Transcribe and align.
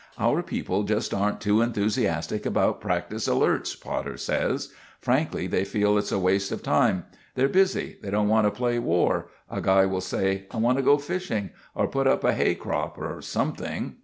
"Our 0.17 0.41
people 0.41 0.81
just 0.81 1.13
aren't 1.13 1.39
too 1.41 1.61
enthusiastic 1.61 2.43
about 2.47 2.81
practice 2.81 3.27
alerts," 3.27 3.79
Potter 3.79 4.17
says. 4.17 4.73
"Frankly, 4.99 5.45
they 5.45 5.63
feel 5.63 5.95
it's 5.95 6.11
a 6.11 6.17
waste 6.17 6.51
of 6.51 6.63
time. 6.63 7.05
They're 7.35 7.47
busy. 7.47 7.97
They 8.01 8.09
don't 8.09 8.27
want 8.27 8.47
to 8.47 8.51
play 8.51 8.79
war. 8.79 9.27
A 9.47 9.61
guy 9.61 9.85
will 9.85 10.01
say, 10.01 10.47
'I 10.49 10.57
want 10.57 10.77
to 10.79 10.83
go 10.83 10.97
fishing, 10.97 11.51
or 11.75 11.85
put 11.85 12.07
up 12.07 12.23
a 12.23 12.33
hay 12.33 12.55
crop, 12.55 12.97
or 12.97 13.21
something. 13.21 13.97